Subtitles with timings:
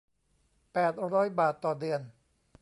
[0.73, 2.01] แปดร้อย บาทต่อเดือน